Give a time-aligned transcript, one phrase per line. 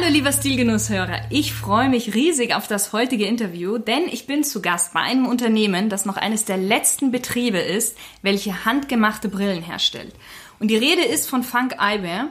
[0.00, 4.62] Hallo lieber Stilgenusshörer, ich freue mich riesig auf das heutige Interview, denn ich bin zu
[4.62, 10.14] Gast bei einem Unternehmen, das noch eines der letzten Betriebe ist, welche handgemachte Brillen herstellt.
[10.58, 12.28] Und die Rede ist von Funk Eyewear.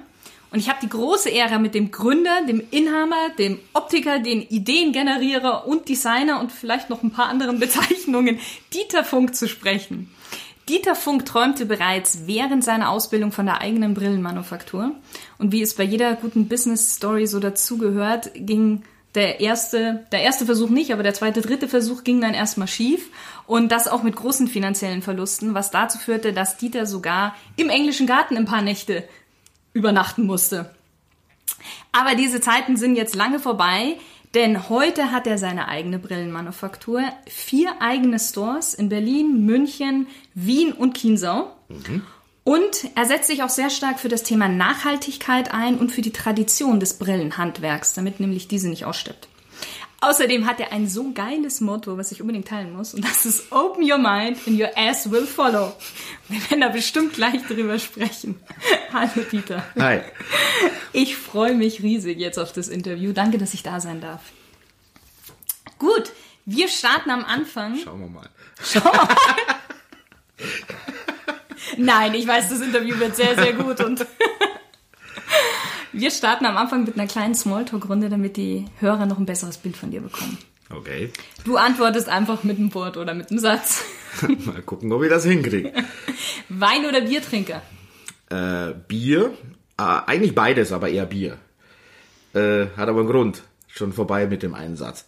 [0.49, 5.67] Und ich habe die große Ehre, mit dem Gründer, dem Inhaber, dem Optiker, den Ideengenerierer
[5.67, 8.39] und Designer und vielleicht noch ein paar anderen Bezeichnungen,
[8.73, 10.09] Dieter Funk, zu sprechen.
[10.69, 14.91] Dieter Funk träumte bereits während seiner Ausbildung von der eigenen Brillenmanufaktur.
[15.39, 18.83] Und wie es bei jeder guten Business-Story so dazugehört, ging
[19.15, 23.09] der erste, der erste Versuch nicht, aber der zweite, dritte Versuch ging dann erstmal schief.
[23.47, 28.05] Und das auch mit großen finanziellen Verlusten, was dazu führte, dass Dieter sogar im englischen
[28.05, 29.03] Garten ein paar Nächte
[29.73, 30.69] übernachten musste.
[31.91, 33.97] Aber diese Zeiten sind jetzt lange vorbei.
[34.35, 40.97] Denn heute hat er seine eigene Brillenmanufaktur, vier eigene Stores in Berlin, München, Wien und
[40.97, 41.51] Chiemsau.
[41.67, 42.03] Mhm.
[42.43, 46.11] Und er setzt sich auch sehr stark für das Thema Nachhaltigkeit ein und für die
[46.11, 49.28] Tradition des Brillenhandwerks, damit nämlich diese nicht ausstirbt.
[50.01, 53.51] Außerdem hat er ein so geiles Motto, was ich unbedingt teilen muss, und das ist
[53.51, 55.73] Open your mind and your ass will follow.
[56.29, 58.39] Wir werden da bestimmt gleich drüber sprechen.
[58.93, 59.63] Hallo Dieter.
[59.77, 59.99] Hi.
[60.93, 63.11] Ich freue mich riesig jetzt auf das Interview.
[63.11, 64.21] Danke, dass ich da sein darf.
[65.79, 66.11] Gut,
[66.45, 67.77] wir starten am Anfang.
[67.83, 68.29] Schauen wir mal.
[68.63, 69.15] Schauen wir mal.
[71.77, 73.99] Nein, ich weiß, das Interview wird sehr, sehr gut und
[75.99, 79.75] wir starten am Anfang mit einer kleinen Smalltalk-Runde, damit die Hörer noch ein besseres Bild
[79.75, 80.37] von dir bekommen.
[80.69, 81.11] Okay.
[81.43, 83.83] Du antwortest einfach mit einem Wort oder mit einem Satz.
[84.45, 85.73] Mal gucken, ob ich das hinkriege.
[86.49, 87.61] Wein- oder Biertrinker?
[88.29, 89.33] Äh, Bier.
[89.77, 91.37] Äh, eigentlich beides, aber eher Bier.
[92.33, 93.43] Äh, hat aber einen Grund.
[93.67, 95.05] Schon vorbei mit dem Einsatz.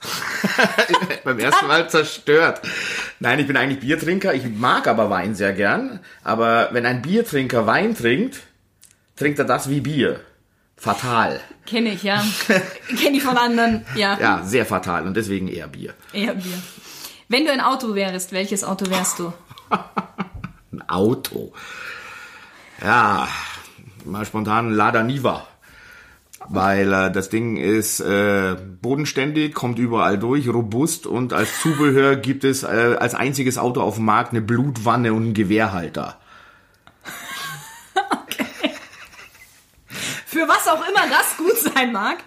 [1.23, 2.61] Beim ersten Mal zerstört.
[3.19, 4.33] Nein, ich bin eigentlich Biertrinker.
[4.33, 5.99] Ich mag aber Wein sehr gern.
[6.23, 8.41] Aber wenn ein Biertrinker Wein trinkt,
[9.15, 10.21] trinkt er das wie Bier
[10.81, 11.39] fatal.
[11.67, 12.23] Kenne ich, ja.
[12.99, 14.19] Kenne ich von anderen, ja.
[14.19, 15.93] Ja, sehr fatal und deswegen eher Bier.
[16.11, 16.59] Eher Bier.
[17.29, 19.31] Wenn du ein Auto wärst, welches Auto wärst du?
[20.73, 21.53] ein Auto.
[22.81, 23.27] Ja,
[24.05, 25.47] mal spontan Lada Niva.
[26.49, 32.43] Weil äh, das Ding ist äh, bodenständig, kommt überall durch, robust und als Zubehör gibt
[32.43, 36.20] es äh, als einziges Auto auf dem Markt eine Blutwanne und einen Gewehrhalter.
[40.41, 42.23] Für was auch immer das gut sein mag.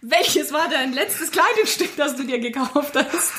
[0.00, 3.32] Welches war dein letztes Kleidungsstück, das du dir gekauft hast?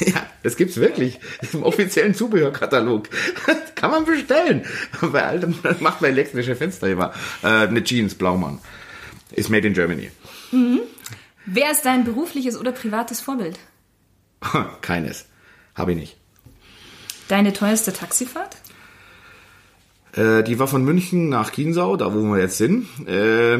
[0.06, 1.18] ja, das gibt's wirklich
[1.52, 3.08] im offiziellen Zubehörkatalog.
[3.74, 4.64] Kann man bestellen.
[5.00, 7.12] Bei allem macht man elektrische Fenster immer.
[7.42, 8.60] Äh, eine Jeans, Blaumann.
[9.32, 10.12] Ist made in Germany.
[10.52, 10.82] Mhm.
[11.44, 13.58] Wer ist dein berufliches oder privates Vorbild?
[14.80, 15.26] Keines.
[15.74, 16.16] Habe ich nicht.
[17.26, 18.56] Deine teuerste Taxifahrt?
[20.18, 22.86] Äh, die war von München nach Chiemsau, da wo wir jetzt sind.
[23.06, 23.58] Äh,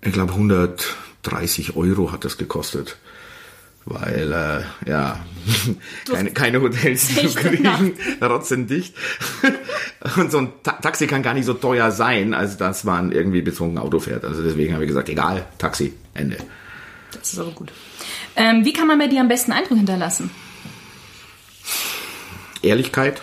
[0.00, 2.96] ich glaube 130 Euro hat das gekostet.
[3.84, 5.20] Weil, äh, ja,
[6.10, 8.94] keine, keine Hotels zu kriegen, trotzdem dicht.
[10.16, 13.40] Und so ein Ta Taxi kann gar nicht so teuer sein, als dass man irgendwie
[13.40, 14.24] bezogen Auto fährt.
[14.24, 16.36] Also deswegen habe ich gesagt, egal, Taxi, Ende.
[17.12, 17.72] Das ist aber gut.
[18.36, 20.30] Ähm, wie kann man bei dir am besten Eindruck hinterlassen?
[22.62, 23.22] Ehrlichkeit,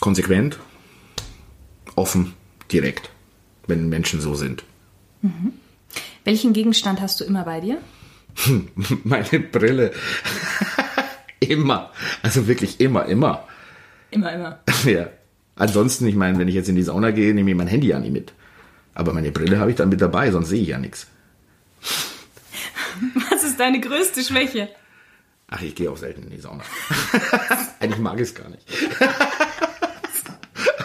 [0.00, 0.58] konsequent,
[1.96, 2.34] offen,
[2.70, 3.10] direkt,
[3.66, 4.64] wenn Menschen so sind.
[5.22, 5.52] Mhm.
[6.24, 7.78] Welchen Gegenstand hast du immer bei dir?
[9.04, 9.92] Meine Brille.
[11.40, 11.92] immer.
[12.22, 13.46] Also wirklich immer, immer.
[14.10, 14.58] Immer, immer.
[14.84, 15.08] Ja.
[15.56, 17.98] Ansonsten, ich meine, wenn ich jetzt in die Sauna gehe, nehme ich mein Handy ja
[17.98, 18.32] nicht mit.
[18.94, 21.08] Aber meine Brille habe ich dann mit dabei, sonst sehe ich ja nichts.
[23.30, 24.68] Was ist deine größte Schwäche?
[25.48, 26.62] Ach, ich gehe auch selten in die Sauna.
[27.80, 28.62] Eigentlich mag ich es gar nicht.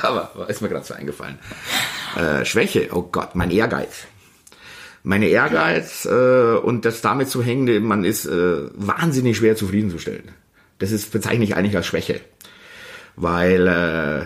[0.03, 1.39] Aber ist mir gerade so eingefallen.
[2.17, 4.05] Äh, Schwäche, oh Gott, mein Ehrgeiz.
[5.03, 10.31] Meine Ehrgeiz äh, und das damit zu hängende, man ist äh, wahnsinnig schwer zufriedenzustellen.
[10.79, 12.21] Das ist bezeichne ich eigentlich als Schwäche.
[13.15, 14.25] Weil äh,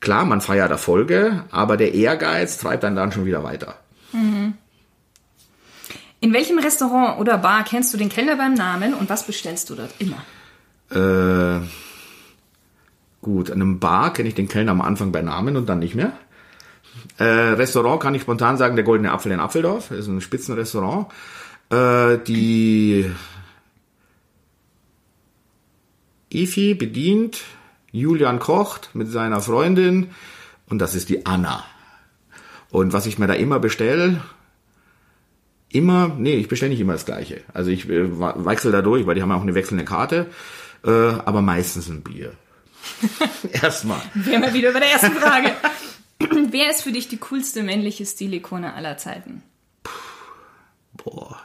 [0.00, 3.76] klar, man feiert Erfolge, aber der Ehrgeiz treibt dann dann schon wieder weiter.
[4.12, 4.54] Mhm.
[6.20, 9.76] In welchem Restaurant oder Bar kennst du den Kellner beim Namen und was bestellst du
[9.76, 10.24] dort immer?
[10.90, 11.64] Äh,
[13.28, 15.94] Gut, an einem Bar kenne ich den Kellner am Anfang bei Namen und dann nicht
[15.94, 16.14] mehr.
[17.18, 19.90] Äh, Restaurant kann ich spontan sagen, der Goldene Apfel in Apfeldorf.
[19.90, 21.08] Ist ein Spitzenrestaurant.
[21.68, 23.04] Äh, die
[26.32, 27.42] Ifi bedient,
[27.92, 30.08] Julian kocht mit seiner Freundin
[30.70, 31.64] und das ist die Anna.
[32.70, 34.22] Und was ich mir da immer bestelle,
[35.68, 37.42] immer, nee, ich bestelle nicht immer das Gleiche.
[37.52, 40.28] Also ich äh, wechsle da durch, weil die haben ja auch eine wechselnde Karte,
[40.82, 42.32] äh, aber meistens ein Bier.
[43.52, 44.00] Erstmal.
[44.14, 45.52] Wären wir wieder bei der ersten Frage.
[46.50, 49.42] Wer ist für dich die coolste männliche Stilikone aller Zeiten?
[50.92, 51.40] Boah.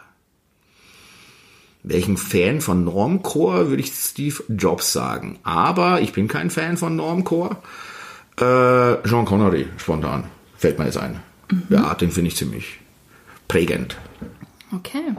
[1.84, 5.40] Welchen Fan von Normcore würde ich Steve Jobs sagen.
[5.44, 7.58] Aber ich bin kein Fan von Normcore.
[8.38, 10.26] Äh, Jean Connery, spontan.
[10.58, 11.22] Fällt mir jetzt ein.
[11.52, 11.64] Mhm.
[11.70, 12.80] Ja, den finde ich ziemlich
[13.48, 13.98] prägend.
[14.74, 15.14] Okay.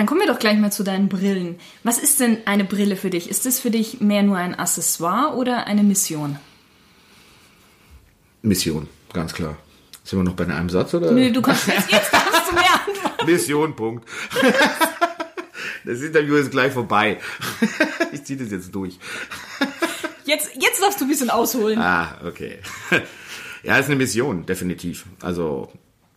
[0.00, 1.60] Dann kommen wir doch gleich mal zu deinen Brillen.
[1.82, 3.28] Was ist denn eine Brille für dich?
[3.28, 6.38] Ist es für dich mehr nur ein Accessoire oder eine Mission?
[8.40, 9.58] Mission, ganz klar.
[10.02, 11.12] Sind wir noch bei einem Satz oder?
[11.12, 13.30] Nö, du kannst jetzt, jetzt darfst du mehr antworten.
[13.30, 14.08] Mission, Punkt.
[15.84, 17.18] Das Interview ist gleich vorbei.
[18.12, 18.98] Ich ziehe das jetzt durch.
[20.24, 21.78] Jetzt, jetzt darfst du ein bisschen ausholen.
[21.78, 22.58] Ah, okay.
[23.62, 25.04] Ja, ist eine Mission, definitiv.
[25.20, 25.70] Also,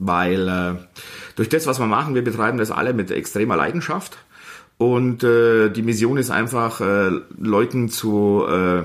[0.07, 1.01] weil äh,
[1.35, 4.17] durch das, was wir machen, wir betreiben das alle mit extremer Leidenschaft.
[4.77, 8.83] Und äh, die Mission ist einfach, äh, Leuten zu äh,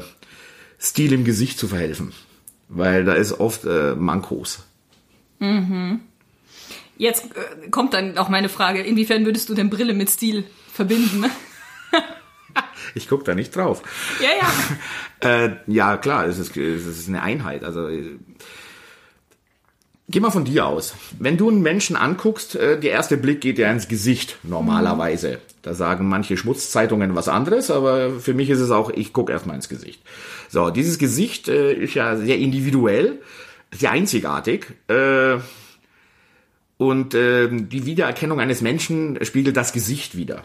[0.80, 2.12] Stil im Gesicht zu verhelfen.
[2.68, 4.64] Weil da ist oft äh, Mankos.
[5.38, 6.00] Mhm.
[6.96, 11.24] Jetzt äh, kommt dann auch meine Frage, inwiefern würdest du denn Brille mit Stil verbinden?
[12.94, 13.82] ich gucke da nicht drauf.
[14.20, 15.28] Ja, ja.
[15.46, 17.64] äh, ja, klar, es ist, es ist eine Einheit.
[17.64, 17.88] Also
[20.10, 20.94] Geh mal von dir aus.
[21.18, 25.32] Wenn du einen Menschen anguckst, äh, der erste Blick geht ja ins Gesicht normalerweise.
[25.32, 25.40] Mhm.
[25.62, 29.56] Da sagen manche Schmutzzeitungen was anderes, aber für mich ist es auch, ich gucke erstmal
[29.56, 30.00] ins Gesicht.
[30.48, 33.20] So, dieses Gesicht äh, ist ja sehr individuell,
[33.70, 34.68] sehr einzigartig.
[34.86, 35.36] Äh,
[36.78, 40.44] und äh, die Wiedererkennung eines Menschen spiegelt das Gesicht wieder.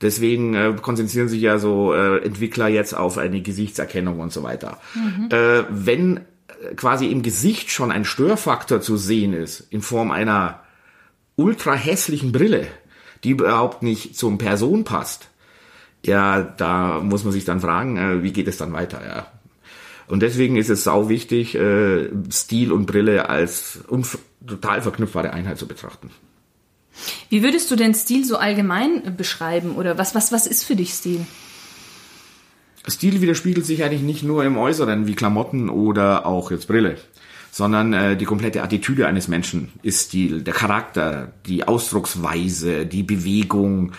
[0.00, 4.78] Deswegen äh, konzentrieren sich ja so äh, Entwickler jetzt auf eine Gesichtserkennung und so weiter.
[4.94, 5.28] Mhm.
[5.30, 6.20] Äh, wenn
[6.76, 10.62] quasi im Gesicht schon ein Störfaktor zu sehen ist, in Form einer
[11.36, 12.66] ultra hässlichen Brille,
[13.24, 15.28] die überhaupt nicht zum Person passt,
[16.04, 19.26] ja, da muss man sich dann fragen, äh, wie geht es dann weiter, ja.
[20.06, 23.80] Und deswegen ist es sau wichtig, äh, Stil und Brille als
[24.46, 26.10] total verknüpfbare Einheit zu betrachten.
[27.28, 30.94] Wie würdest du denn Stil so allgemein beschreiben oder was, was, was ist für dich
[30.94, 31.26] Stil?
[32.86, 36.96] Stil widerspiegelt sich eigentlich nicht nur im Äußeren wie Klamotten oder auch jetzt Brille,
[37.50, 40.42] sondern äh, die komplette Attitüde eines Menschen ist Stil.
[40.42, 43.92] Der Charakter, die Ausdrucksweise, die Bewegung,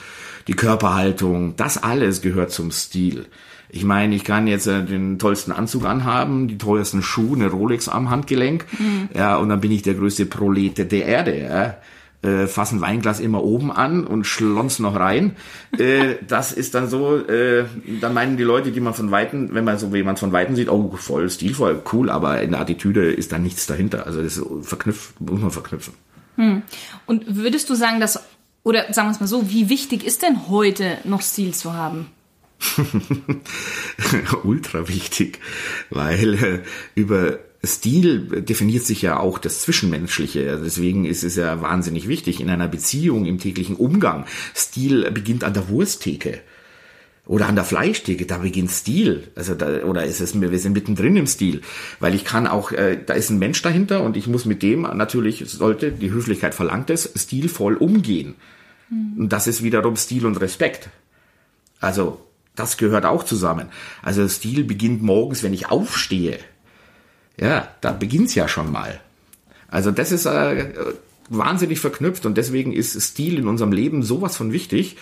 [0.48, 3.28] die Körperhaltung, das alles gehört zum Stil.
[3.72, 7.88] Ich meine, ich kann jetzt äh, den tollsten Anzug anhaben, die teuersten Schuhe, eine Rolex
[7.88, 9.10] am Handgelenk, mhm.
[9.14, 11.40] ja, und dann bin ich der größte Prolete der Erde.
[11.40, 11.76] Ja
[12.22, 15.36] äh, fassen Weinglas immer oben an und schlons noch rein.
[15.78, 17.66] Äh, das ist dann so, äh,
[18.02, 20.70] dann meinen die Leute, die man von Weitem, wenn man so jemand von Weitem sieht,
[20.70, 24.06] oh, voll stilvoll, cool, aber in der Attitüde ist da nichts dahinter.
[24.06, 25.94] Also das verknüpft, muss man verknüpfen.
[26.36, 26.62] Hm.
[27.06, 28.22] Und würdest du sagen, dass,
[28.64, 32.08] oder sagen wir es mal so, wie wichtig ist denn heute noch Stil zu haben?
[34.44, 35.40] Ultra wichtig,
[35.90, 36.60] weil äh,
[36.96, 40.60] über Stil definiert sich ja auch das Zwischenmenschliche.
[40.64, 44.26] Deswegen ist es ja wahnsinnig wichtig in einer Beziehung, im täglichen Umgang.
[44.56, 46.40] Stil beginnt an der Wursttheke
[47.30, 49.28] oder an der Fleischtheke, da beginnt Stil.
[49.36, 51.62] Also da, oder ist es wir sind mittendrin im Stil,
[52.00, 54.82] weil ich kann auch, äh, da ist ein Mensch dahinter und ich muss mit dem
[54.82, 58.36] natürlich sollte die Höflichkeit verlangt es stilvoll umgehen.
[58.90, 59.24] Mhm.
[59.24, 60.90] Und das ist wiederum Stil und Respekt.
[61.80, 62.26] Also
[62.56, 63.68] das gehört auch zusammen.
[64.02, 66.40] Also Stil beginnt morgens, wenn ich aufstehe.
[67.40, 69.00] Ja, da beginnt's ja schon mal.
[69.70, 70.74] Also das ist äh,
[71.30, 74.98] wahnsinnig verknüpft und deswegen ist Stil in unserem Leben sowas von wichtig.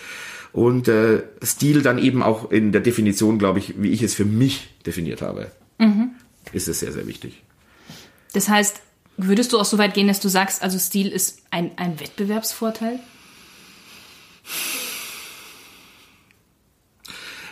[0.52, 4.24] Und äh, Stil dann eben auch in der Definition, glaube ich, wie ich es für
[4.24, 6.10] mich definiert habe, mhm.
[6.52, 7.42] ist es sehr, sehr wichtig.
[8.32, 8.80] Das heißt,
[9.16, 13.00] würdest du auch so weit gehen, dass du sagst, also Stil ist ein, ein Wettbewerbsvorteil?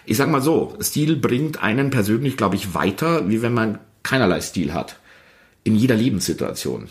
[0.07, 4.41] Ich sag mal so, Stil bringt einen persönlich, glaube ich, weiter, wie wenn man keinerlei
[4.41, 4.99] Stil hat.
[5.65, 6.89] In jeder Lebenssituation.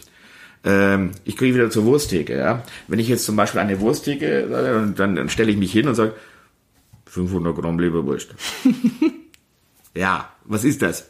[0.66, 2.64] Ähm, ich kriege wieder zur Wursttheke, ja.
[2.88, 6.14] Wenn ich jetzt zum Beispiel eine Wursttheke, dann, dann, stelle ich mich hin und sage,
[7.06, 8.36] 500 Gramm Leberwurst.
[9.96, 11.10] ja, was ist das?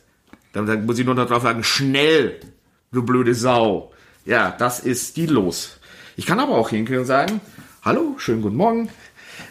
[0.53, 2.39] Dann, dann muss ich nur noch drauf sagen, schnell,
[2.91, 3.91] du blöde Sau.
[4.25, 5.79] Ja, das ist stillos.
[6.17, 7.41] Ich kann aber auch hingehen und sagen,
[7.81, 8.89] hallo, schönen guten Morgen.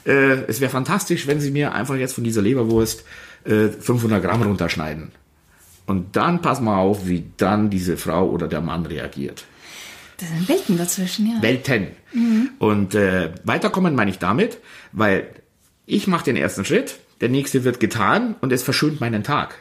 [0.07, 3.05] Äh, es wäre fantastisch, wenn Sie mir einfach jetzt von dieser Leberwurst
[3.45, 5.13] äh, 500 Gramm runterschneiden.
[5.87, 9.45] Und dann pass mal auf, wie dann diese Frau oder der Mann reagiert.
[10.19, 11.43] Da sind Welten dazwischen, ja.
[11.43, 11.89] Welten.
[12.59, 14.59] Und äh, weiterkommen meine ich damit,
[14.93, 15.29] weil
[15.87, 19.57] ich mache den ersten Schritt, der nächste wird getan und es verschönt meinen Tag.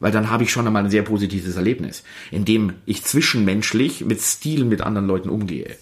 [0.00, 4.20] Weil dann habe ich schon einmal ein sehr positives Erlebnis, in dem ich zwischenmenschlich mit
[4.20, 5.76] Stil mit anderen Leuten umgehe.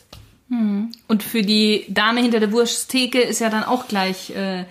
[0.49, 4.65] Und für die Dame hinter der Wursttheke ist ja dann auch gleich, äh,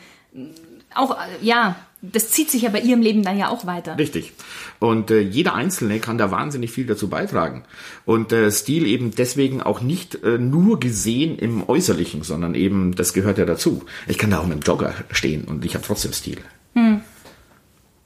[0.94, 3.98] auch, ja, das zieht sich ja bei ihrem Leben dann ja auch weiter.
[3.98, 4.34] Richtig.
[4.80, 7.64] Und äh, jeder Einzelne kann da wahnsinnig viel dazu beitragen.
[8.06, 13.14] Und äh, Stil eben deswegen auch nicht äh, nur gesehen im Äußerlichen, sondern eben, das
[13.14, 13.84] gehört ja dazu.
[14.08, 16.38] Ich kann da auch mit dem Jogger stehen und ich habe trotzdem Stil.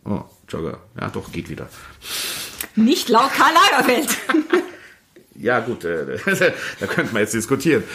[0.05, 0.79] Oh, Jogger.
[1.00, 1.69] Ja, doch, geht wieder.
[2.75, 4.10] Nicht laut Karl Lagerfeld.
[5.41, 6.17] Ja, gut, äh,
[6.81, 7.86] da könnte man jetzt diskutieren.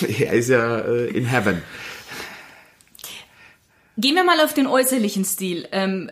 [0.00, 1.60] er ist ja äh, in heaven.
[3.98, 5.66] Gehen wir mal auf den äußerlichen Stil.
[5.72, 6.08] Ähm,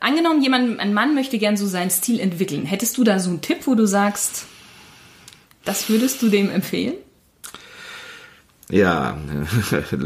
[0.00, 2.66] angenommen, jemand, ein Mann möchte gern so seinen Stil entwickeln.
[2.66, 4.46] Hättest du da so einen Tipp, wo du sagst,
[5.64, 6.94] das würdest du dem empfehlen?
[8.70, 9.16] Ja,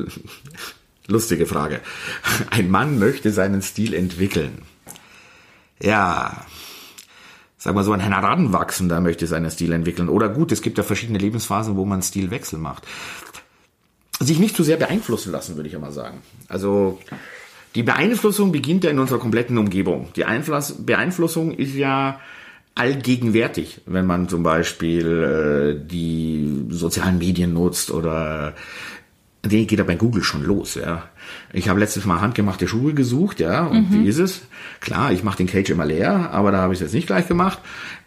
[1.06, 1.80] lustige Frage.
[2.50, 4.62] Ein Mann möchte seinen Stil entwickeln.
[5.82, 6.46] Ja,
[7.58, 10.08] sag mal so, ein Heranwachsender möchte seinen Stil entwickeln.
[10.08, 12.86] Oder gut, es gibt ja verschiedene Lebensphasen, wo man Stilwechsel macht.
[14.21, 16.18] Sich nicht zu sehr beeinflussen lassen, würde ich mal sagen.
[16.49, 17.00] Also,
[17.75, 20.09] die Beeinflussung beginnt ja in unserer kompletten Umgebung.
[20.14, 22.21] Die Einfluss, Beeinflussung ist ja
[22.76, 28.54] allgegenwärtig, wenn man zum Beispiel äh, die sozialen Medien nutzt oder
[29.47, 31.04] Nee, geht ja bei Google schon los, ja.
[31.52, 34.42] Ich habe letztes Mal handgemachte Schuhe gesucht, ja, und wie ist es?
[34.80, 37.28] Klar, ich mache den Cage immer leer, aber da habe ich es jetzt nicht gleich
[37.28, 37.59] gemacht.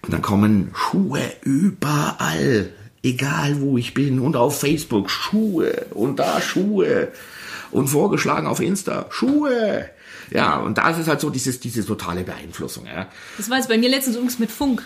[0.02, 2.70] Und dann kommen Schuhe überall,
[3.08, 7.10] egal wo ich bin, und auf Facebook Schuhe und da Schuhe
[7.72, 9.90] und vorgeschlagen auf Insta Schuhe.
[10.30, 13.08] Ja, und da ist es halt so dieses, diese totale Beeinflussung, ja.
[13.38, 14.86] Das war jetzt bei mir letztens übrigens mit Funk.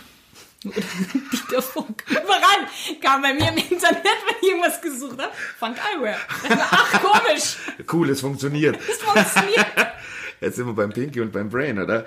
[0.64, 0.76] Oder
[1.34, 2.04] Dieter Funk.
[2.06, 2.68] Voran
[3.02, 6.18] kam bei mir im Internet, wenn ich irgendwas gesucht habe, Funk Eyewear.
[6.50, 7.58] Ach, komisch,
[7.92, 8.78] Cool, es funktioniert.
[8.88, 9.66] das funktioniert.
[10.42, 12.06] Jetzt sind wir beim Pinky und beim Brain, oder?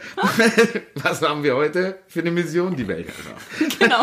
[0.95, 2.75] Was haben wir heute für eine Mission?
[2.75, 3.09] Die Welt.
[3.79, 4.01] Genau.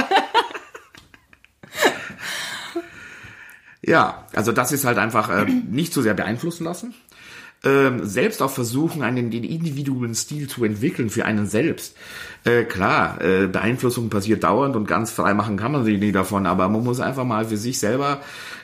[3.84, 6.94] Ja, also das ist halt einfach äh, nicht so sehr beeinflussen lassen.
[7.64, 11.96] Ähm, selbst auch versuchen, einen den individuellen Stil zu entwickeln für einen selbst.
[12.44, 16.48] Äh, klar, äh, Beeinflussung passiert dauernd und ganz frei machen kann man sich nie davon,
[16.48, 18.22] aber man muss einfach mal für sich selber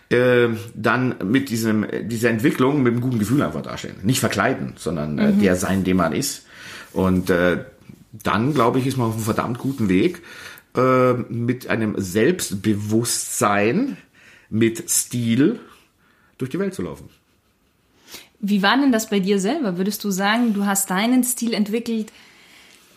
[0.09, 3.97] äh, dann mit diesem dieser Entwicklung mit einem guten Gefühl einfach dastehen.
[4.01, 6.47] Nicht verkleiden, sondern äh, der sein, dem man ist.
[6.91, 7.65] Und äh,
[8.12, 10.24] dann, glaube ich, ist man auf einem verdammt guten Weg,
[10.75, 13.97] äh, mit einem Selbstbewusstsein,
[14.50, 15.60] mit Stil
[16.38, 17.10] durch die Welt zu laufen.
[18.39, 19.77] Wie war denn das bei dir selber?
[19.77, 22.12] Würdest du sagen, du hast deinen Stil entwickelt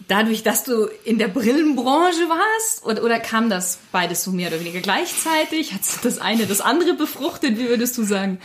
[0.08, 2.84] dadurch, dass du in der Brillenbranche warst?
[2.84, 5.72] Oder, oder kam das beides so mehr oder weniger gleichzeitig?
[5.72, 7.58] Hat das eine das andere befruchtet?
[7.58, 8.38] Wie würdest du sagen?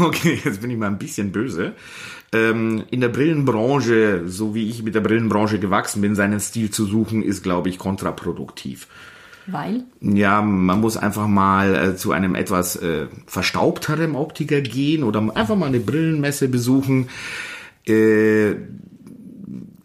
[0.00, 1.74] Okay, jetzt bin ich mal ein bisschen böse.
[2.32, 6.86] Ähm, in der Brillenbranche, so wie ich mit der Brillenbranche gewachsen bin, seinen Stil zu
[6.86, 8.88] suchen, ist, glaube ich, kontraproduktiv.
[9.46, 9.84] Weil?
[10.00, 15.56] Ja, man muss einfach mal äh, zu einem etwas äh, verstaubteren Optiker gehen oder einfach
[15.56, 17.08] mal eine Brillenmesse besuchen.
[17.86, 18.56] Äh,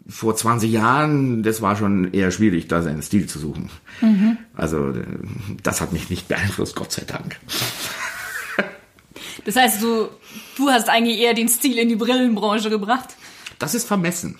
[0.08, 3.70] vor 20 Jahren, das war schon eher schwierig, da seinen Stil zu suchen.
[4.54, 5.04] Also äh,
[5.62, 7.38] das hat mich nicht beeinflusst, Gott sei Dank.
[9.44, 10.08] Das heißt, du,
[10.56, 13.16] du hast eigentlich eher den Stil in die Brillenbranche gebracht?
[13.58, 14.38] Das ist vermessen.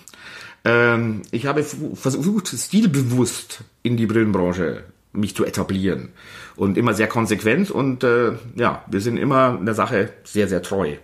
[0.64, 6.10] Ähm, ich habe versucht, stilbewusst in die Brillenbranche mich zu etablieren.
[6.56, 10.62] Und immer sehr konsequent und äh, ja, wir sind immer in der Sache sehr, sehr
[10.62, 10.96] treu.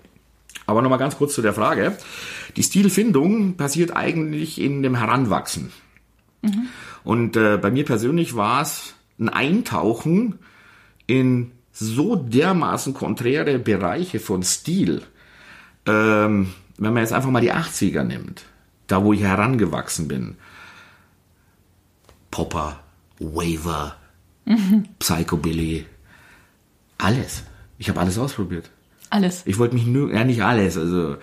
[0.67, 1.97] Aber nochmal ganz kurz zu der Frage.
[2.57, 5.73] Die Stilfindung passiert eigentlich in dem Heranwachsen.
[7.05, 10.39] Und äh, bei mir persönlich war es ein Eintauchen
[11.07, 15.03] in so dermaßen konträre Bereiche von Stil.
[15.87, 18.45] Ähm, wenn man jetzt einfach mal die 80er nimmt,
[18.87, 20.37] da wo ich herangewachsen bin.
[22.31, 22.81] Popper,
[23.19, 23.97] Waver,
[24.99, 25.87] Psychobilly,
[26.99, 27.45] alles.
[27.79, 28.71] Ich habe alles ausprobiert.
[29.11, 29.43] Alles.
[29.47, 31.17] Ich wollte mich nur, ja nicht alles, also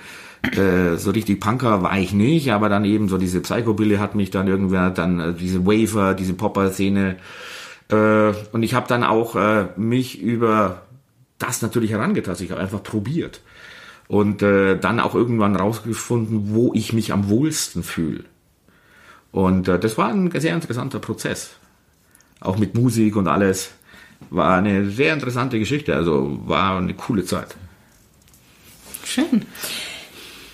[0.52, 4.32] äh, so richtig Punker war ich nicht, aber dann eben so diese Psychobilly hat mich
[4.32, 7.18] dann irgendwer, dann äh, diese Waver, diese Popper-Szene
[7.90, 10.82] äh, und ich habe dann auch äh, mich über
[11.38, 13.42] das natürlich herangetastet, ich habe einfach probiert
[14.08, 18.24] und äh, dann auch irgendwann rausgefunden, wo ich mich am wohlsten fühle.
[19.32, 21.56] Und äh, das war ein sehr interessanter Prozess.
[22.46, 23.72] Auch mit Musik und alles.
[24.30, 27.56] War eine sehr interessante Geschichte, also war eine coole Zeit.
[29.04, 29.46] Schön.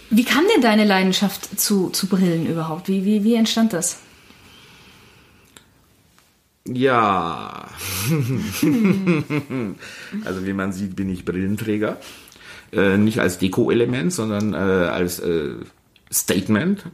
[0.09, 2.87] Wie kam denn deine Leidenschaft zu, zu Brillen überhaupt?
[2.87, 3.99] Wie, wie, wie entstand das?
[6.65, 7.69] Ja.
[10.25, 11.97] also wie man sieht, bin ich Brillenträger.
[12.71, 15.55] Äh, nicht als Deko-Element, sondern äh, als äh,
[16.11, 16.85] Statement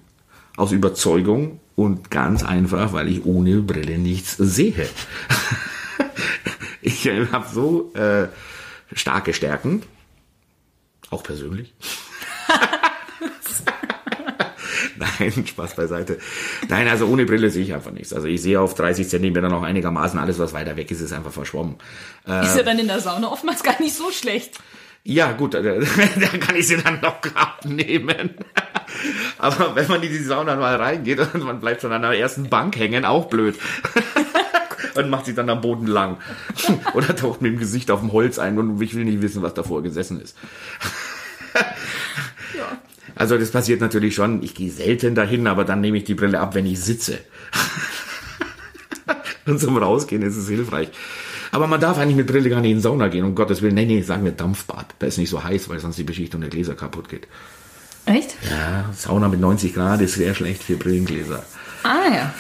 [0.56, 4.90] aus Überzeugung und ganz einfach, weil ich ohne Brille nichts sehe.
[6.82, 8.30] ich äh, habe so äh,
[8.94, 9.84] starke Stärken,
[11.12, 11.76] auch persönlich.
[14.98, 16.18] Nein, Spaß beiseite.
[16.68, 18.12] Nein, also ohne Brille sehe ich einfach nichts.
[18.12, 21.32] Also ich sehe auf 30 Zentimeter noch einigermaßen alles, was weiter weg ist, ist einfach
[21.32, 21.76] verschwommen.
[22.26, 24.58] Ist ja dann in der Sauna oftmals gar nicht so schlecht.
[25.04, 25.78] Ja, gut, da, da
[26.40, 28.32] kann ich sie dann noch abnehmen.
[29.38, 32.50] Aber wenn man in die Sauna mal reingeht und man bleibt schon an der ersten
[32.50, 33.58] Bank hängen, auch blöd.
[34.96, 36.18] Und macht sich dann am Boden lang.
[36.96, 39.54] Oder taucht mit dem Gesicht auf dem Holz ein und ich will nicht wissen, was
[39.54, 40.36] davor gesessen ist.
[42.58, 42.80] Ja.
[43.14, 44.42] Also das passiert natürlich schon.
[44.42, 47.20] Ich gehe selten dahin, aber dann nehme ich die Brille ab, wenn ich sitze.
[49.46, 50.90] Und zum Rausgehen ist es hilfreich.
[51.52, 53.76] Aber man darf eigentlich mit Brille gar nicht in die Sauna gehen, um Gottes Willen.
[53.76, 54.96] Nee, nee, sagen wir Dampfbad.
[55.00, 57.28] Da ist nicht so heiß, weil sonst die Beschichtung der Gläser kaputt geht.
[58.08, 58.36] Echt?
[58.50, 61.46] Ja, Sauna mit 90 Grad ist sehr schlecht für Brillengläser.
[61.84, 62.34] Ah ja.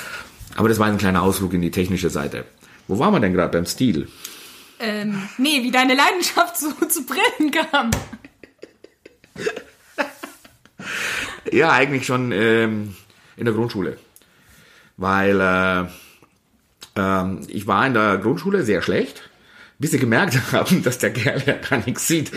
[0.55, 2.45] Aber das war ein kleiner Ausflug in die technische Seite.
[2.87, 4.07] Wo waren wir denn gerade beim Stil?
[4.79, 7.91] Ähm, nee, wie deine Leidenschaft zu, zu Brillen kam.
[11.51, 12.95] Ja, eigentlich schon ähm,
[13.35, 13.97] in der Grundschule.
[14.95, 15.85] Weil äh,
[16.95, 19.29] ähm, ich war in der Grundschule sehr schlecht,
[19.79, 22.31] bis sie gemerkt haben, dass der Kerl ja gar nichts sieht.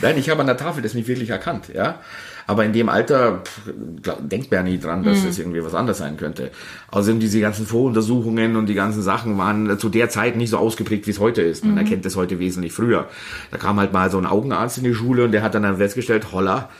[0.00, 2.00] Nein, ich habe an der Tafel das nicht wirklich erkannt, ja.
[2.46, 3.72] Aber in dem Alter pff,
[4.20, 6.50] denkt man ja nie dran, dass es irgendwie was anderes sein könnte.
[6.90, 11.06] Außerdem diese ganzen Voruntersuchungen und die ganzen Sachen waren zu der Zeit nicht so ausgeprägt,
[11.06, 11.62] wie es heute ist.
[11.62, 13.06] Man erkennt es heute wesentlich früher.
[13.50, 15.76] Da kam halt mal so ein Augenarzt in die Schule und der hat dann, dann
[15.76, 16.70] festgestellt, holla,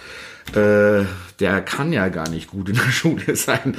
[0.57, 1.05] äh,
[1.41, 3.77] der kann ja gar nicht gut in der Schule sein.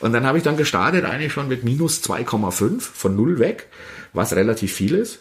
[0.00, 3.68] und dann habe ich dann gestartet, eigentlich schon mit minus 2,5 von null weg,
[4.12, 5.20] was relativ viel ist.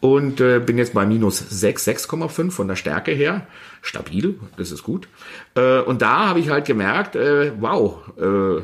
[0.00, 3.46] Und äh, bin jetzt bei minus 6, 6,5 von der Stärke her.
[3.82, 5.08] Stabil, das ist gut.
[5.54, 8.62] Äh, und da habe ich halt gemerkt, äh, wow, äh,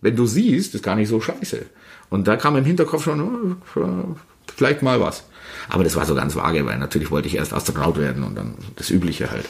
[0.00, 1.66] wenn du siehst, ist gar nicht so scheiße.
[2.10, 3.80] Und da kam im Hinterkopf schon, äh,
[4.54, 5.24] vielleicht mal was.
[5.68, 8.54] Aber das war so ganz vage, weil natürlich wollte ich erst Astronaut werden und dann
[8.76, 9.46] das Übliche halt.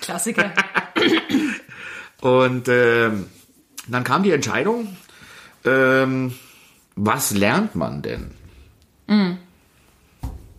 [0.00, 0.52] Klassiker.
[2.20, 3.26] Und ähm,
[3.86, 4.96] dann kam die Entscheidung,
[5.66, 6.32] ähm,
[6.96, 8.30] was lernt man denn?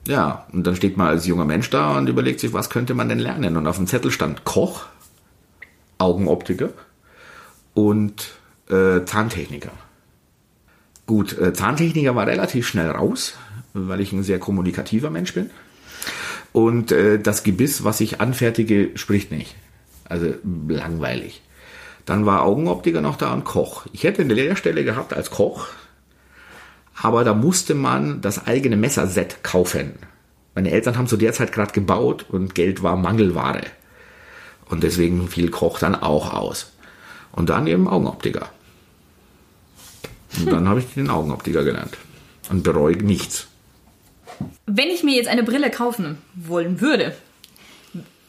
[0.08, 3.10] Ja, und dann steht man als junger Mensch da und überlegt sich, was könnte man
[3.10, 3.58] denn lernen?
[3.58, 4.86] Und auf dem Zettel stand Koch,
[5.98, 6.70] Augenoptiker
[7.74, 8.36] und
[8.70, 9.72] äh, Zahntechniker.
[11.08, 13.36] Gut, äh, Zahntechniker war relativ schnell raus,
[13.76, 15.52] weil ich ein sehr kommunikativer Mensch bin.
[16.54, 19.56] Und äh, das Gebiss, was ich anfertige, spricht nicht.
[20.06, 20.34] Also
[20.68, 21.42] langweilig.
[22.06, 23.86] Dann war Augenoptiker noch da und Koch.
[23.92, 25.68] Ich hätte eine Lehrstelle gehabt als Koch,
[26.96, 29.94] aber da musste man das eigene Messerset kaufen.
[30.54, 33.64] Meine Eltern haben zu der Zeit gerade gebaut und Geld war Mangelware.
[34.70, 36.72] Und deswegen fiel Koch dann auch aus.
[37.34, 38.50] Und dann eben Augenoptiker.
[40.38, 41.98] Und dann habe ich den Augenoptiker gelernt.
[42.50, 43.48] Und bereue nichts.
[44.66, 47.16] Wenn ich mir jetzt eine Brille kaufen wollen würde,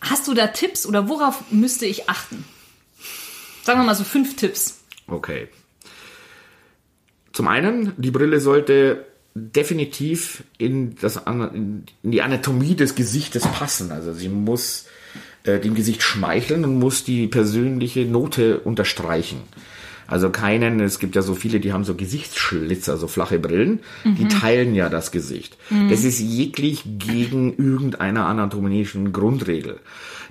[0.01, 2.45] hast du da Tipps oder worauf müsste ich achten?
[3.62, 4.81] Sagen wir mal so fünf Tipps.
[5.09, 5.49] Okay.
[7.33, 13.92] Zum einen, die Brille sollte definitiv in, das, in die Anatomie des Gesichtes passen.
[13.92, 14.87] Also sie muss
[15.45, 19.42] äh, dem Gesicht schmeicheln und muss die persönliche Note unterstreichen.
[20.07, 24.29] Also keinen, es gibt ja so viele, die haben so Gesichtsschlitzer, so flache Brillen, die
[24.29, 25.57] teilen ja das Gesicht.
[25.90, 29.81] Das ist jeglich gegen irgendeiner anatomischen Grundregel.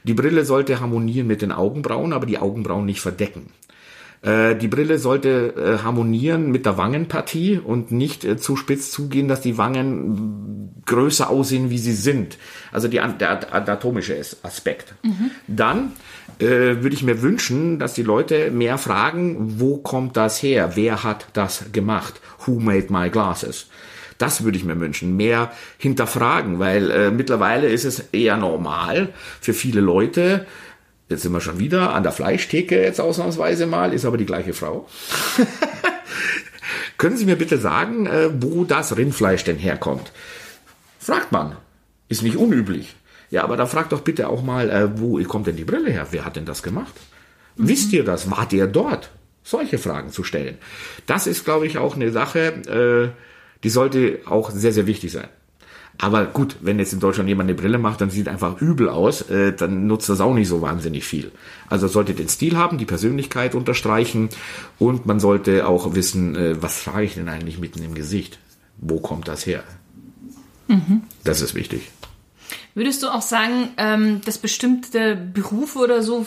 [0.04, 3.48] Die Brille sollte harmonieren mit den Augenbrauen, aber die Augenbrauen nicht verdecken.
[4.26, 9.28] Äh, Die Brille sollte äh, harmonieren mit der Wangenpartie und nicht äh, zu spitz zugehen,
[9.28, 12.38] dass die Wangen größer aussehen, wie sie sind.
[12.72, 14.94] Also die, der anatomische As- Aspekt.
[15.48, 15.94] Dann
[16.40, 20.72] äh, würde ich mir wünschen, dass die Leute mehr fragen, wo kommt das her?
[20.76, 22.20] Wer hat das gemacht?
[22.46, 23.68] Who made my glasses?
[24.18, 29.10] Das würde ich mir wünschen, mehr hinterfragen, weil äh, mittlerweile ist es eher normal
[29.42, 30.46] für viele Leute,
[31.08, 34.54] Jetzt sind wir schon wieder an der Fleischtheke jetzt ausnahmsweise mal, ist aber die gleiche
[34.54, 34.88] Frau.
[36.98, 40.12] Können Sie mir bitte sagen, äh, wo das Rindfleisch denn herkommt?
[41.00, 41.58] Fragt man.
[42.08, 42.96] Ist nicht unüblich.
[43.30, 46.08] Ja, aber dann fragt doch bitte auch mal, äh, wo kommt denn die Brille her?
[46.12, 46.94] Wer hat denn das gemacht?
[47.56, 48.32] Wisst ihr das?
[48.32, 49.12] Wart ihr dort?
[49.44, 50.58] Solche Fragen zu stellen.
[51.06, 53.10] Das ist, glaube ich, auch eine Sache, äh,
[53.64, 55.28] die sollte auch sehr, sehr wichtig sein.
[55.98, 59.30] Aber gut, wenn jetzt in Deutschland jemand eine Brille macht, dann sieht einfach übel aus,
[59.30, 61.32] äh, dann nutzt das auch nicht so wahnsinnig viel.
[61.70, 64.30] Also sollte den Stil haben, die Persönlichkeit unterstreichen
[64.78, 68.40] und man sollte auch wissen, äh, was trage ich denn eigentlich mitten im Gesicht?
[68.78, 69.64] Wo kommt das her?
[70.68, 71.04] Mhm.
[71.24, 71.92] Das ist wichtig.
[72.74, 76.26] Würdest du auch sagen, ähm, dass bestimmte Berufe oder so,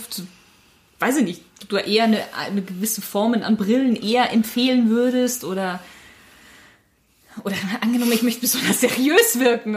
[0.99, 5.81] weiß ich nicht, du eher eine, eine gewisse Formen an Brillen eher empfehlen würdest oder
[7.45, 9.75] oder angenommen, ich möchte besonders seriös wirken.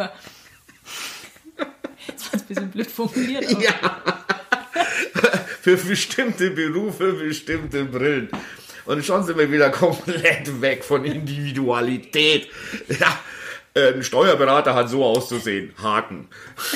[2.07, 3.49] Das war ein bisschen blöd formuliert.
[3.51, 3.63] Aber.
[3.63, 4.01] Ja.
[5.61, 8.29] Für bestimmte Berufe, bestimmte Brillen.
[8.85, 12.49] Und schon sind wir wieder komplett weg von Individualität.
[12.89, 13.19] Ja,
[13.75, 15.73] ein Steuerberater hat so auszusehen.
[15.81, 16.27] Haken.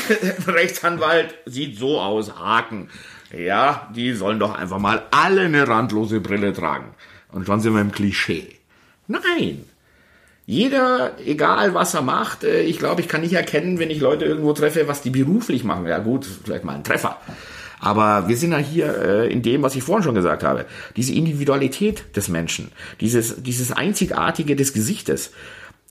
[0.10, 2.36] Ein Rechtsanwalt sieht so aus.
[2.38, 2.90] Haken.
[3.36, 6.94] Ja, die sollen doch einfach mal alle eine randlose Brille tragen.
[7.32, 8.56] Und schon sind wir im Klischee.
[9.08, 9.66] Nein.
[10.48, 14.26] Jeder, egal was er macht, äh, ich glaube, ich kann nicht erkennen, wenn ich Leute
[14.26, 15.88] irgendwo treffe, was die beruflich machen.
[15.88, 17.18] Ja gut, vielleicht mal ein Treffer.
[17.80, 20.66] Aber wir sind ja hier äh, in dem, was ich vorhin schon gesagt habe.
[20.96, 25.32] Diese Individualität des Menschen, dieses, dieses Einzigartige des Gesichtes.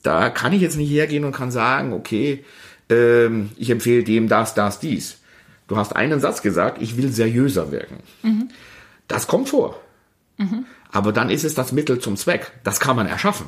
[0.02, 2.44] Da kann ich jetzt nicht hergehen und kann sagen, okay,
[2.90, 5.18] ähm, ich empfehle dem das, das, dies.
[5.66, 7.98] Du hast einen Satz gesagt, ich will seriöser wirken.
[8.22, 8.48] Mhm.
[9.08, 9.80] Das kommt vor.
[10.36, 10.66] Mhm.
[10.92, 12.52] Aber dann ist es das Mittel zum Zweck.
[12.62, 13.46] Das kann man erschaffen.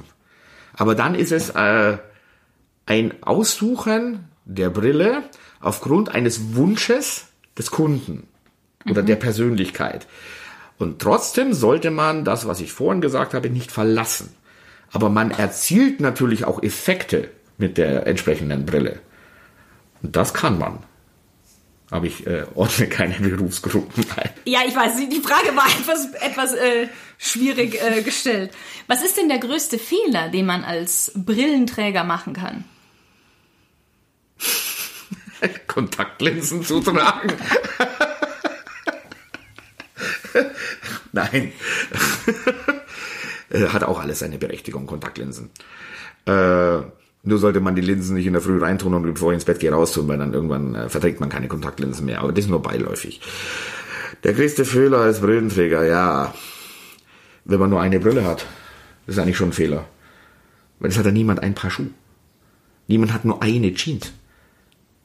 [0.77, 1.99] Aber dann ist es äh,
[2.87, 5.23] ein Aussuchen der Brille
[5.61, 7.27] aufgrund eines Wunsches
[7.59, 8.29] des Kunden
[8.89, 9.07] oder mhm.
[9.07, 10.07] der Persönlichkeit.
[10.79, 14.35] Und trotzdem sollte man das, was ich vorhin gesagt habe, nicht verlassen.
[14.93, 19.01] Aber man erzielt natürlich auch Effekte mit der entsprechenden Brille.
[20.03, 20.81] Und das kann man.
[21.90, 24.31] Aber ich äh, ordne keine Berufsgruppen ein.
[24.44, 28.51] Ja, ich weiß, die Frage war etwas, etwas äh, schwierig äh, gestellt.
[28.88, 32.64] Was ist denn der größte Fehler, den man als Brillenträger machen kann?
[35.68, 37.33] Kontaktlinsen zu tragen.
[41.12, 41.53] Nein.
[43.49, 45.51] Äh, hat auch alles seine Berechtigung, Kontaktlinsen.
[46.27, 46.81] Äh,
[47.27, 49.59] nur sollte man die Linsen nicht in der Früh reintun und bevor ich ins Bett
[49.59, 52.21] gehe raustun, weil dann irgendwann äh, verträgt man keine Kontaktlinsen mehr.
[52.21, 53.21] Aber das ist nur beiläufig.
[54.23, 56.33] Der größte Fehler als Brillenträger, ja,
[57.45, 58.47] wenn man nur eine Brille hat,
[59.07, 59.87] das ist eigentlich schon ein Fehler.
[60.79, 61.91] Weil es hat ja niemand ein Paar Schuhe.
[62.87, 64.12] Niemand hat nur eine Jeans.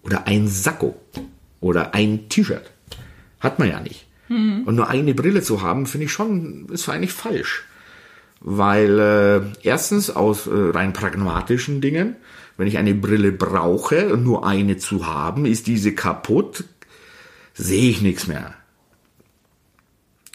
[0.03, 0.95] Oder ein Sakko.
[1.59, 2.69] Oder ein T-Shirt.
[3.39, 4.05] Hat man ja nicht.
[4.29, 4.63] Mhm.
[4.65, 7.65] Und nur eine Brille zu haben, finde ich schon, ist eigentlich falsch
[8.41, 12.15] weil äh, erstens aus äh, rein pragmatischen Dingen,
[12.57, 16.65] wenn ich eine Brille brauche und nur eine zu haben, ist diese kaputt,
[17.53, 18.55] sehe ich nichts mehr.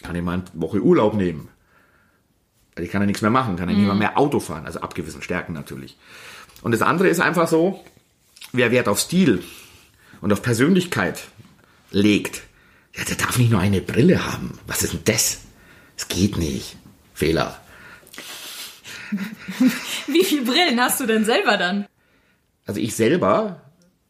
[0.01, 1.49] Kann ich mal eine Woche Urlaub nehmen.
[2.75, 3.81] Weil ich kann ja nichts mehr machen, kann ja mhm.
[3.81, 5.97] nicht mal mehr Auto fahren, also ab gewissen Stärken natürlich.
[6.61, 7.83] Und das andere ist einfach so,
[8.53, 9.43] wer Wert auf Stil
[10.21, 11.27] und auf Persönlichkeit
[11.91, 12.43] legt,
[12.95, 14.57] ja, der darf nicht nur eine Brille haben.
[14.65, 15.39] Was ist denn das?
[15.97, 16.77] Es geht nicht.
[17.13, 17.59] Fehler.
[20.07, 21.85] Wie viele Brillen hast du denn selber dann?
[22.65, 23.61] Also ich selber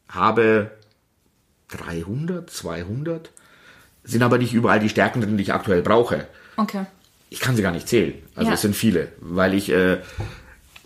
[0.10, 0.72] habe
[1.70, 3.32] 300, 200,
[4.04, 6.28] sind aber nicht überall die Stärken drin, die ich aktuell brauche.
[6.56, 6.86] Okay.
[7.30, 8.14] Ich kann sie gar nicht zählen.
[8.36, 8.54] Also ja.
[8.54, 9.98] es sind viele, weil ich äh,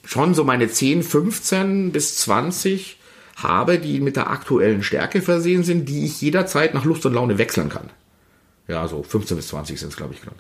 [0.04, 2.97] schon so meine 10, 15 bis 20
[3.36, 7.38] habe, die mit der aktuellen Stärke versehen sind, die ich jederzeit nach Lust und Laune
[7.38, 7.89] wechseln kann.
[8.67, 10.38] Ja, so 15 bis 20 sind es, glaube ich, gerade.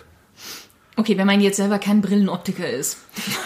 [1.01, 2.97] Okay, wenn man jetzt selber kein Brillenoptiker ist,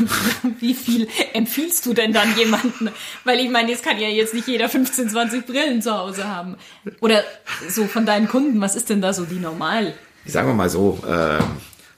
[0.59, 2.89] wie viel empfiehlst du denn dann jemanden?
[3.23, 6.57] Weil ich meine, jetzt kann ja jetzt nicht jeder 15, 20 Brillen zu Hause haben.
[6.99, 7.23] Oder
[7.69, 9.93] so von deinen Kunden, was ist denn da so die normal?
[10.25, 11.39] Sagen wir mal so, äh,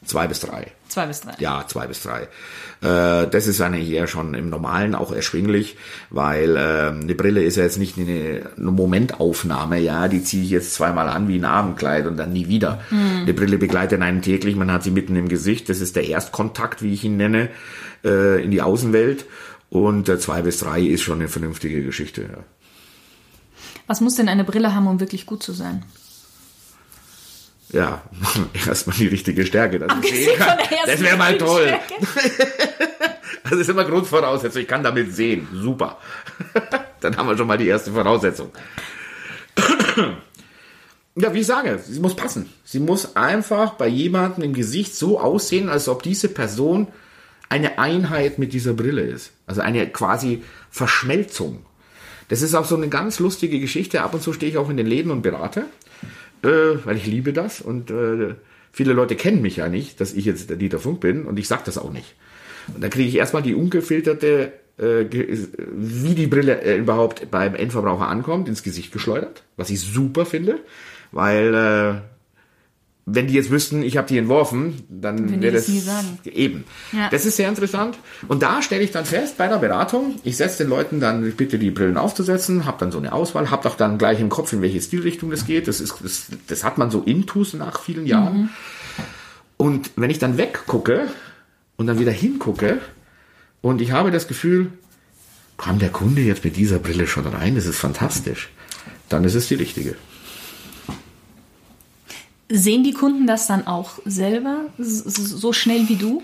[0.08, 0.72] zwei bis drei.
[0.88, 1.34] Zwei bis drei.
[1.39, 2.24] Ja, zwei bis drei.
[2.82, 5.78] Äh, das ist eigentlich eher schon im Normalen auch erschwinglich,
[6.10, 10.50] weil äh, eine Brille ist ja jetzt nicht eine, eine Momentaufnahme, ja, die ziehe ich
[10.50, 12.82] jetzt zweimal an wie ein Abendkleid und dann nie wieder.
[12.89, 13.22] Mhm.
[13.22, 16.82] Eine Brille begleitet einen täglich, man hat sie mitten im Gesicht, das ist der Erstkontakt,
[16.82, 17.50] wie ich ihn nenne,
[18.04, 19.26] äh, in die Außenwelt.
[19.70, 22.22] Und äh, zwei bis drei ist schon eine vernünftige Geschichte.
[22.22, 22.43] Ja.
[23.88, 25.84] Was muss denn eine Brille haben, um wirklich gut zu sein?
[27.69, 28.01] Ja,
[28.67, 29.80] erstmal die richtige Stärke.
[29.80, 29.93] Das,
[30.86, 31.73] das wäre mal toll.
[33.43, 34.62] das ist immer Grundvoraussetzung.
[34.62, 35.47] Ich kann damit sehen.
[35.53, 35.97] Super.
[37.01, 38.51] Dann haben wir schon mal die erste Voraussetzung.
[41.19, 42.47] Ja, wie ich sage, sie muss passen.
[42.63, 46.89] Sie muss einfach bei jemandem im Gesicht so aussehen, als ob diese Person
[47.49, 49.32] eine Einheit mit dieser Brille ist.
[49.47, 51.65] Also eine quasi Verschmelzung.
[52.27, 54.03] Das ist auch so eine ganz lustige Geschichte.
[54.03, 55.65] Ab und zu stehe ich auch in den Läden und berate
[56.43, 58.36] äh, weil ich liebe das und äh,
[58.71, 61.47] viele Leute kennen mich ja nicht, dass ich jetzt der Dieter Funk bin und ich
[61.47, 62.15] sag das auch nicht.
[62.73, 68.08] Und dann kriege ich erstmal die ungefilterte äh, wie die Brille äh, überhaupt beim Endverbraucher
[68.08, 70.60] ankommt, ins Gesicht geschleudert, was ich super finde,
[71.12, 72.02] weil äh,
[73.10, 76.65] wenn die jetzt wüssten, ich habe die entworfen, dann wäre das, das eben.
[76.91, 77.10] Ja.
[77.10, 77.98] Das ist sehr interessant.
[78.28, 81.38] Und da stelle ich dann fest bei der Beratung, ich setze den Leuten dann, ich
[81.38, 84.52] bitte die Brillen aufzusetzen, habe dann so eine Auswahl, habe doch dann gleich im Kopf,
[84.52, 85.70] in welche Stilrichtung das geht.
[85.70, 88.38] Das ist, das, das hat man so intus nach vielen Jahren.
[88.38, 88.50] Mhm.
[89.56, 91.08] Und wenn ich dann weggucke
[91.78, 92.80] und dann wieder hingucke
[93.62, 94.67] und ich habe das Gefühl,
[95.58, 98.50] kam der Kunde jetzt mit dieser Brille schon rein, das ist fantastisch,
[99.08, 99.96] dann ist es die richtige.
[102.50, 106.24] Sehen die Kunden das dann auch selber so schnell wie du?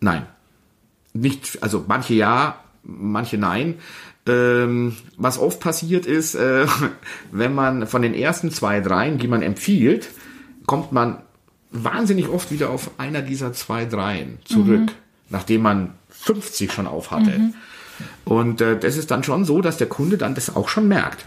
[0.00, 0.26] Nein.
[1.12, 3.76] Nicht, also manche ja, manche nein.
[4.26, 6.66] Ähm, was oft passiert ist, äh,
[7.32, 10.08] wenn man von den ersten zwei, dreien, die man empfiehlt,
[10.66, 11.18] kommt man
[11.70, 14.90] wahnsinnig oft wieder auf einer dieser zwei, dreien zurück, mhm.
[15.30, 17.38] nachdem man 50 schon auf hatte.
[17.38, 17.54] Mhm.
[18.24, 21.26] Und äh, das ist dann schon so, dass der Kunde dann das auch schon merkt.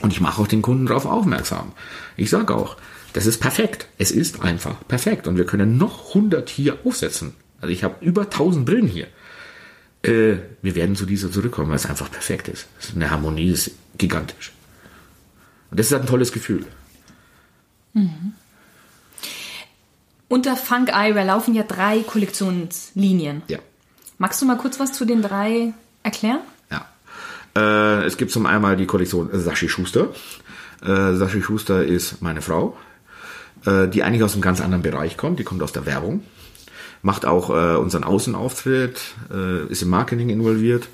[0.00, 1.72] Und ich mache auch den Kunden darauf aufmerksam.
[2.16, 2.76] Ich sage auch,
[3.12, 3.88] das ist perfekt.
[3.98, 5.26] Es ist einfach perfekt.
[5.26, 7.34] Und wir können noch 100 hier aufsetzen.
[7.60, 9.06] Also ich habe über 1000 Brillen hier.
[10.02, 12.66] Äh, wir werden zu dieser zurückkommen, weil es einfach perfekt ist.
[12.94, 14.52] Eine Harmonie ist gigantisch.
[15.70, 16.66] Und das ist ein tolles Gefühl.
[17.92, 18.32] Mhm.
[20.28, 23.42] Unter Funk Eyewear laufen ja drei Kollektionslinien.
[23.48, 23.58] Ja.
[24.18, 26.40] Magst du mal kurz was zu den drei erklären?
[26.70, 26.86] Ja.
[27.54, 30.08] Äh, es gibt zum einen die Kollektion Sashi Schuster.
[30.82, 32.76] Äh, Sashi Schuster ist meine Frau,
[33.66, 35.38] äh, die eigentlich aus einem ganz anderen Bereich kommt.
[35.38, 36.22] Die kommt aus der Werbung,
[37.02, 39.00] macht auch äh, unseren Außenauftritt,
[39.32, 40.88] äh, ist im Marketing involviert.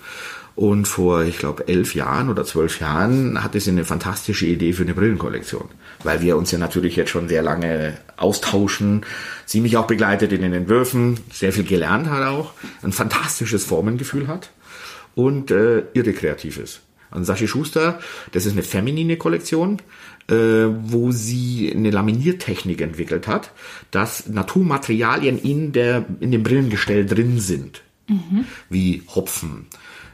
[0.54, 4.82] Und vor, ich glaube, elf Jahren oder zwölf Jahren hatte sie eine fantastische Idee für
[4.82, 5.68] eine Brillenkollektion.
[6.02, 9.06] Weil wir uns ja natürlich jetzt schon sehr lange austauschen.
[9.46, 14.26] Sie mich auch begleitet in den Entwürfen, sehr viel gelernt hat auch, ein fantastisches Formengefühl
[14.26, 14.50] hat
[15.14, 16.80] und äh, irre kreativ ist.
[17.12, 18.00] Und Sashi Schuster,
[18.32, 19.78] das ist eine feminine Kollektion,
[20.28, 23.52] äh, wo sie eine Laminiertechnik entwickelt hat,
[23.90, 27.82] dass Naturmaterialien in, der, in dem Brillengestell drin sind.
[28.08, 28.44] Mhm.
[28.68, 29.66] Wie Hopfen,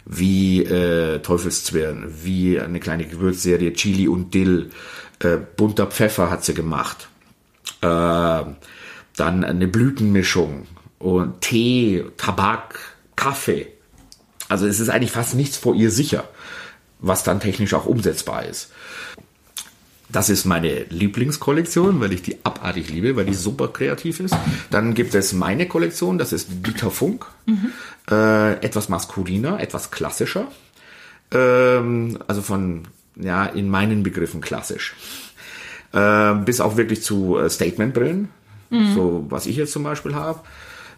[0.04, 4.70] wie äh, Teufelszwirn, wie eine kleine Gewürzserie Chili und Dill,
[5.20, 7.08] äh, bunter Pfeffer hat sie gemacht.
[7.80, 7.86] Äh,
[9.16, 10.66] dann eine Blütenmischung
[10.98, 12.78] und Tee, Tabak,
[13.16, 13.68] Kaffee.
[14.48, 16.28] Also es ist eigentlich fast nichts vor ihr sicher,
[16.98, 18.72] was dann technisch auch umsetzbar ist.
[20.14, 24.36] Das ist meine Lieblingskollektion, weil ich die abartig liebe, weil die super kreativ ist.
[24.70, 27.26] Dann gibt es meine Kollektion, das ist Dieter Funk.
[27.46, 27.72] Mhm.
[28.08, 30.46] Äh, etwas maskuliner, etwas klassischer.
[31.32, 34.94] Ähm, also von, ja, in meinen Begriffen klassisch.
[35.92, 38.28] Äh, bis auch wirklich zu äh, Statementbrillen.
[38.70, 38.94] Mhm.
[38.94, 40.42] So, was ich jetzt zum Beispiel habe.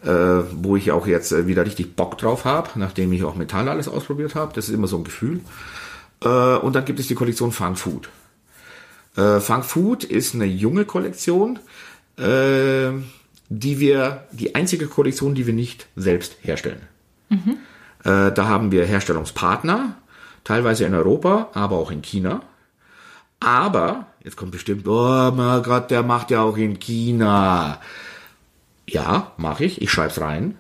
[0.05, 3.71] Äh, wo ich auch jetzt äh, wieder richtig Bock drauf habe, nachdem ich auch Metall
[3.71, 4.53] alles ausprobiert habe.
[4.55, 5.41] Das ist immer so ein Gefühl.
[6.23, 8.11] Äh, und dann gibt es die Kollektion Fun Food.
[9.17, 11.59] Äh, Funk Food ist eine junge Kollektion,
[12.19, 12.91] äh,
[13.49, 16.83] die wir, die einzige Kollektion, die wir nicht selbst herstellen.
[17.29, 17.59] Mhm.
[18.05, 19.97] Äh, da haben wir Herstellungspartner,
[20.45, 22.43] teilweise in Europa, aber auch in China.
[23.41, 27.81] Aber, jetzt kommt bestimmt, oh mein Gott, der macht ja auch in China.
[28.89, 29.83] Ja, mache ich.
[29.83, 30.57] Ich schreibe rein.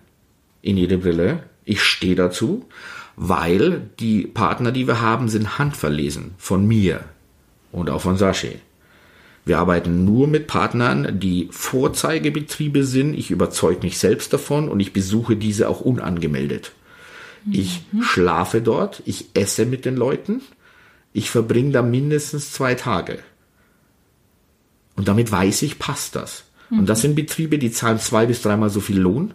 [0.62, 1.44] In jede Brille.
[1.64, 2.66] Ich stehe dazu,
[3.14, 7.04] weil die Partner, die wir haben, sind handverlesen von mir
[7.72, 8.60] und auch von Sashi.
[9.44, 13.14] Wir arbeiten nur mit Partnern, die Vorzeigebetriebe sind.
[13.14, 16.72] Ich überzeuge mich selbst davon und ich besuche diese auch unangemeldet.
[17.50, 18.02] Ich mhm.
[18.02, 20.42] schlafe dort, ich esse mit den Leuten,
[21.12, 23.20] ich verbringe da mindestens zwei Tage.
[24.96, 26.44] Und damit weiß ich, passt das.
[26.70, 26.80] Mhm.
[26.80, 27.02] Und das mhm.
[27.02, 29.32] sind Betriebe, die zahlen zwei bis dreimal so viel Lohn.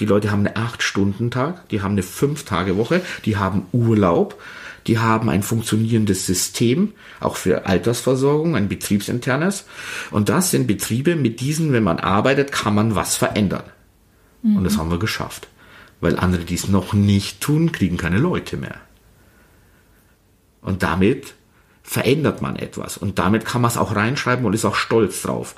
[0.00, 4.40] Die Leute haben eine Acht-Stunden-Tag, die haben eine Fünf-Tage-Woche, die haben Urlaub,
[4.86, 9.66] die haben ein funktionierendes System, auch für Altersversorgung, ein betriebsinternes.
[10.10, 13.64] Und das sind Betriebe, mit diesen, wenn man arbeitet, kann man was verändern.
[14.42, 14.56] Mhm.
[14.56, 14.78] Und das mhm.
[14.78, 15.48] haben wir geschafft.
[16.00, 18.76] Weil andere, die es noch nicht tun, kriegen keine Leute mehr.
[20.62, 21.34] Und damit
[21.82, 22.98] verändert man etwas.
[22.98, 25.54] Und damit kann man es auch reinschreiben und ist auch stolz drauf.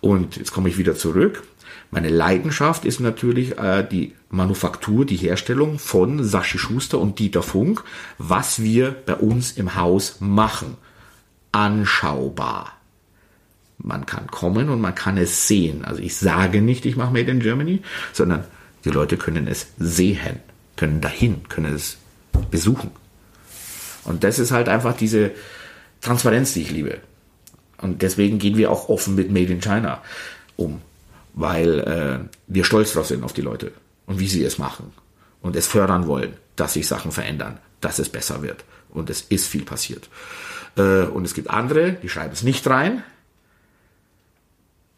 [0.00, 1.42] Und jetzt komme ich wieder zurück.
[1.90, 7.82] Meine Leidenschaft ist natürlich äh, die Manufaktur, die Herstellung von Saschi Schuster und Dieter Funk,
[8.18, 10.76] was wir bei uns im Haus machen.
[11.50, 12.72] Anschaubar.
[13.78, 15.84] Man kann kommen und man kann es sehen.
[15.84, 17.80] Also ich sage nicht, ich mache Made in Germany,
[18.12, 18.44] sondern
[18.84, 20.40] die Leute können es sehen,
[20.76, 21.96] können dahin, können es
[22.50, 22.90] besuchen.
[24.04, 25.30] Und das ist halt einfach diese
[26.00, 26.98] Transparenz, die ich liebe.
[27.80, 30.02] Und deswegen gehen wir auch offen mit Made in China
[30.56, 30.82] um
[31.34, 33.72] weil äh, wir stolz drauf sind auf die Leute
[34.06, 34.92] und wie sie es machen.
[35.40, 38.64] und es fördern wollen, dass sich Sachen verändern, dass es besser wird.
[38.90, 40.08] Und es ist viel passiert.
[40.76, 43.02] Äh, und es gibt andere, die schreiben es nicht rein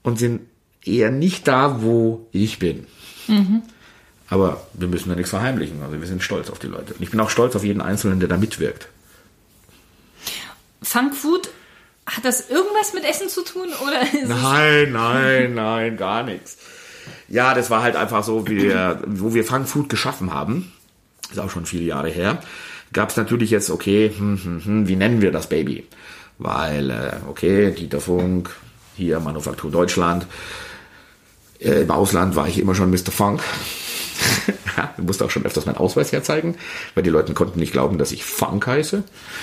[0.02, 0.42] und sind
[0.82, 2.86] eher nicht da, wo ich bin.
[3.28, 3.62] Mhm.
[4.28, 5.82] Aber wir müssen da nichts verheimlichen.
[5.82, 6.94] Also wir sind stolz auf die Leute.
[6.94, 8.88] Und ich bin auch stolz auf jeden Einzelnen, der da mitwirkt.
[10.82, 11.50] Funkfood,
[12.16, 13.68] hat das irgendwas mit Essen zu tun?
[13.82, 16.58] Oder nein, nein, nein, gar nichts.
[17.28, 20.72] Ja, das war halt einfach so, wie wir, wo wir Funkfood geschaffen haben.
[21.30, 22.42] Ist auch schon viele Jahre her.
[22.92, 25.86] Gab es natürlich jetzt, okay, hm, hm, hm, wie nennen wir das Baby?
[26.38, 28.50] Weil, äh, okay, Dieter Funk,
[28.96, 30.26] hier Manufaktur Deutschland.
[31.60, 33.12] Äh, Im Ausland war ich immer schon Mr.
[33.12, 33.42] Funk.
[34.96, 36.56] ich musste auch schon öfters meinen Ausweis herzeigen,
[36.94, 39.02] weil die Leute konnten nicht glauben, dass ich Funk heiße.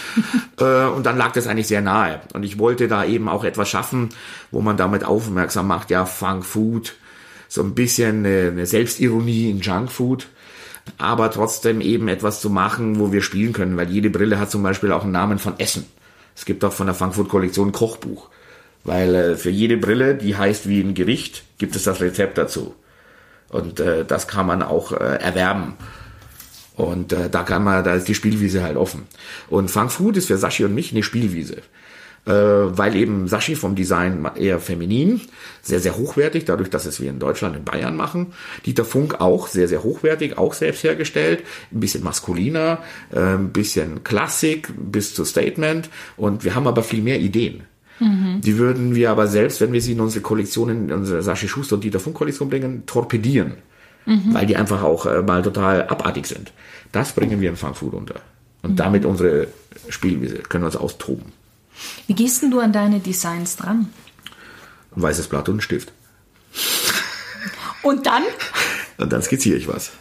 [0.60, 2.22] äh, und dann lag das eigentlich sehr nahe.
[2.34, 4.10] Und ich wollte da eben auch etwas schaffen,
[4.52, 6.96] wo man damit aufmerksam macht, ja, Funk Food,
[7.50, 10.28] so ein bisschen eine, eine Selbstironie in Junk Food
[10.98, 14.63] aber trotzdem eben etwas zu machen, wo wir spielen können, weil jede Brille hat zum
[14.63, 15.86] Beispiel auch einen Namen von Essen.
[16.36, 18.30] Es gibt auch von der Frankfurt Kollektion ein Kochbuch,
[18.84, 22.76] weil äh, für jede Brille, die heißt wie ein Gericht, gibt es das Rezept dazu.
[23.49, 25.73] Und äh, das kann man auch äh, erwerben.
[26.75, 29.07] Und äh, da kann man, da ist die Spielwiese halt offen.
[29.49, 31.57] Und Food ist für Sashi und mich eine Spielwiese.
[32.27, 32.31] Äh,
[32.77, 35.21] weil eben Sashi vom Design eher feminin,
[35.62, 38.33] sehr, sehr hochwertig, dadurch, dass es wir in Deutschland, in Bayern machen.
[38.65, 42.79] Dieter Funk auch sehr, sehr hochwertig, auch selbst hergestellt, ein bisschen maskuliner,
[43.12, 45.89] äh, ein bisschen Klassik bis zu Statement.
[46.17, 47.63] Und wir haben aber viel mehr Ideen.
[47.99, 48.41] Mhm.
[48.41, 51.75] Die würden wir aber selbst, wenn wir sie in unsere Kollektionen, in unsere Sashi Schuster
[51.75, 53.53] und Dieter Funk Kollektion bringen, torpedieren.
[54.05, 54.33] Mhm.
[54.33, 56.51] Weil die einfach auch äh, mal total abartig sind.
[56.91, 58.21] Das bringen wir in Funkfood unter.
[58.62, 58.75] Und mhm.
[58.75, 59.47] damit unsere
[59.89, 61.33] Spielwiese können wir uns austoben.
[62.07, 63.89] Wie gehst denn du an deine Designs dran?
[64.95, 65.91] Ein weißes Blatt und ein Stift.
[67.83, 68.23] Und dann?
[68.97, 69.91] Und dann skizziere ich was.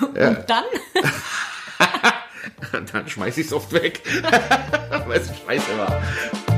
[0.00, 0.34] Und ja.
[0.34, 0.64] dann?
[2.92, 4.02] dann schmeiße ich es oft weg,
[5.06, 6.57] weil es scheiße war.